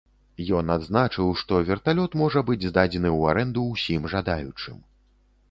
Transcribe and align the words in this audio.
Ён 0.59 0.71
адзначыў, 0.75 1.27
што 1.41 1.59
верталёт 1.67 2.17
можа 2.23 2.43
быць 2.49 2.59
здадзены 2.69 3.09
ў 3.17 3.21
арэнду 3.35 3.69
ўсім 3.75 4.11
жадаючым. 4.17 4.83